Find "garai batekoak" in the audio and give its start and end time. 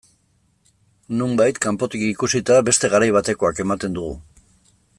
2.95-3.63